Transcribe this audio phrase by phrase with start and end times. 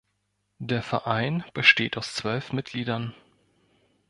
[0.57, 3.13] Der Verein besteht aus zwölf Mitgliedern.